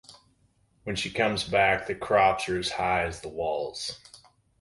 [0.83, 3.99] When she comes back, the crops are as high as the walls.